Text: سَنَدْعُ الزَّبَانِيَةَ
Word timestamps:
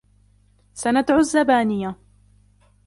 سَنَدْعُ 0.73 1.17
الزَّبَانِيَةَ 1.17 1.95